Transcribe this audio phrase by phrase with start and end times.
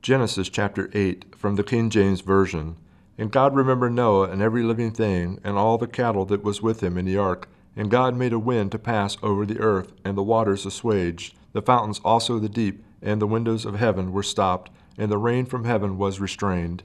[0.00, 2.76] Genesis chapter 8 from the King James Version.
[3.18, 6.82] And God remembered Noah and every living thing, and all the cattle that was with
[6.82, 7.48] him in the ark.
[7.76, 11.60] And God made a wind to pass over the earth, and the waters assuaged, the
[11.60, 15.44] fountains also of the deep, and the windows of heaven were stopped, and the rain
[15.44, 16.84] from heaven was restrained.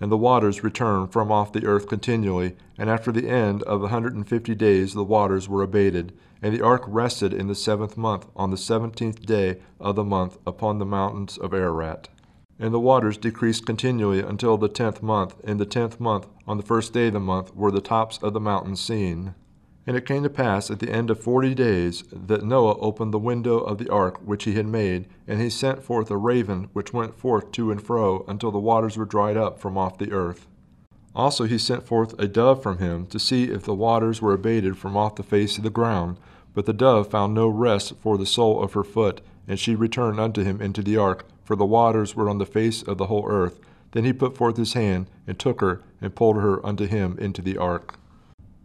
[0.00, 3.88] And the waters returned from off the earth continually, and after the end of a
[3.88, 6.12] hundred and fifty days the waters were abated.
[6.40, 10.38] And the ark rested in the seventh month, on the seventeenth day of the month,
[10.46, 12.08] upon the mountains of Ararat.
[12.58, 15.36] And the waters decreased continually until the tenth month.
[15.44, 18.32] In the tenth month, on the first day of the month, were the tops of
[18.32, 19.34] the mountains seen.
[19.86, 23.18] And it came to pass at the end of forty days that Noah opened the
[23.18, 26.92] window of the ark which he had made, and he sent forth a raven which
[26.92, 30.46] went forth to and fro until the waters were dried up from off the earth.
[31.14, 34.76] Also he sent forth a dove from him to see if the waters were abated
[34.76, 36.18] from off the face of the ground.
[36.54, 40.20] But the dove found no rest for the sole of her foot, and she returned
[40.20, 43.24] unto him into the ark, for the waters were on the face of the whole
[43.26, 43.58] earth.
[43.92, 47.40] Then he put forth his hand, and took her, and pulled her unto him into
[47.40, 47.98] the ark.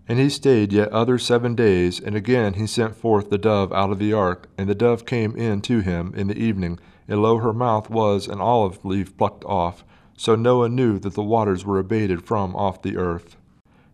[0.05, 3.91] And he stayed yet other seven days, and again he sent forth the dove out
[3.91, 7.38] of the ark, and the dove came in to him in the evening, and lo,
[7.38, 9.85] her mouth was an olive leaf plucked off.
[10.17, 13.38] So Noah knew that the waters were abated from off the earth.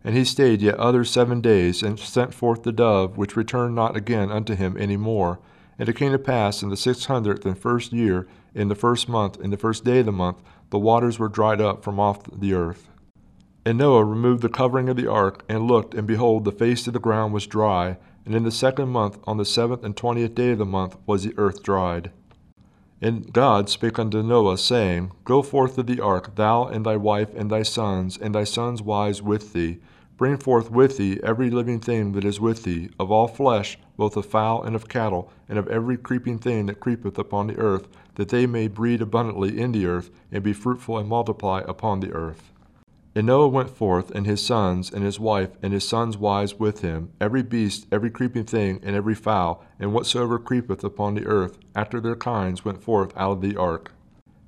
[0.04, 3.96] And he stayed yet other seven days, and sent forth the dove, which returned not
[3.96, 5.38] again unto him any more.
[5.80, 9.08] And it came to pass in the six hundredth and first year, in the first
[9.08, 12.20] month, in the first day of the month, the waters were dried up from off
[12.32, 12.90] the earth.
[13.66, 16.94] And Noah removed the covering of the ark, and looked, and behold, the face of
[16.94, 17.98] the ground was dry.
[18.26, 21.24] And in the second month, on the seventh and twentieth day of the month, was
[21.24, 22.12] the earth dried.
[23.02, 27.34] And God spake unto Noah, saying, Go forth of the ark, thou and thy wife
[27.34, 29.80] and thy sons, and thy sons' wives with thee.
[30.20, 34.18] Bring forth with thee every living thing that is with thee, of all flesh, both
[34.18, 37.88] of fowl and of cattle, and of every creeping thing that creepeth upon the earth,
[38.16, 42.12] that they may breed abundantly in the earth, and be fruitful and multiply upon the
[42.12, 42.52] earth.
[43.16, 46.82] And Noah went forth, and his sons, and his wife, and his sons' wives with
[46.82, 51.58] him, every beast, every creeping thing, and every fowl, and whatsoever creepeth upon the earth,
[51.78, 53.94] after their kinds, went forth out of the ark.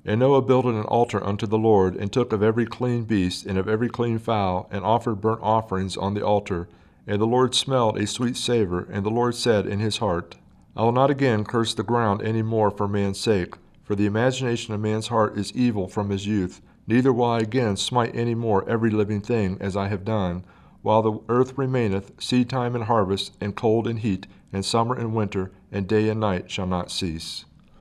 [0.04, 3.56] And Noah builded an altar unto the Lord, and took of every clean beast, and
[3.56, 6.68] of every clean fowl, and offered burnt offerings on the altar.
[7.06, 10.36] And the Lord smelled a sweet savor, and the Lord said in his heart,
[10.76, 13.54] I will not again curse the ground any more for man's sake,
[13.84, 16.60] for the imagination of man's heart is evil from his youth.
[16.86, 20.44] Neither will I again smite any more every living thing, as I have done.
[20.82, 25.14] While the earth remaineth, seed time and harvest, and cold and heat, and summer and
[25.14, 27.44] winter, and day and night shall not cease.